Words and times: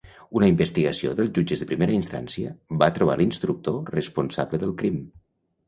Una 0.37 0.47
investigació 0.51 1.11
dels 1.19 1.29
jutges 1.35 1.61
de 1.65 1.67
primera 1.73 1.95
instància 1.99 2.55
va 2.85 2.89
trobar 2.97 3.19
l'instructor 3.21 3.95
responsable 4.01 4.65
del 4.67 4.77
crim. 4.85 5.01